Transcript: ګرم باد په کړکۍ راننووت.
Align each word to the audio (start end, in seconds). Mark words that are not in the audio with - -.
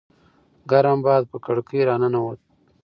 ګرم 0.69 0.99
باد 1.05 1.23
په 1.31 1.37
کړکۍ 1.45 1.81
راننووت. 1.89 2.39